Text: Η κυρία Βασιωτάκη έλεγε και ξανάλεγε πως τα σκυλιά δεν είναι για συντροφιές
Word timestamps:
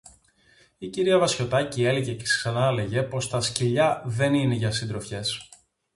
Η 0.77 0.87
κυρία 0.87 1.19
Βασιωτάκη 1.19 1.83
έλεγε 1.83 2.13
και 2.13 2.23
ξανάλεγε 2.23 3.03
πως 3.03 3.29
τα 3.29 3.41
σκυλιά 3.41 4.03
δεν 4.05 4.33
είναι 4.33 4.53
για 4.55 4.71
συντροφιές 4.71 5.49